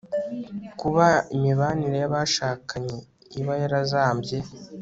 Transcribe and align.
kuba. 0.79 1.07
imibanire 1.35 1.95
y'abashakanye 2.01 2.97
iba 3.39 3.53
yarazambye 3.61 4.37